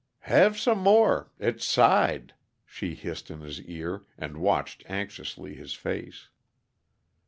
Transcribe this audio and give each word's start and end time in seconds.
"Have 0.21 0.57
some 0.57 0.79
more 0.79 1.29
it's 1.37 1.63
side!" 1.63 2.33
she 2.65 2.95
hissed 2.95 3.29
in 3.29 3.41
his 3.41 3.61
ear, 3.61 4.01
and 4.17 4.37
watched 4.37 4.83
anxiously 4.89 5.53
his 5.53 5.75
face. 5.75 6.29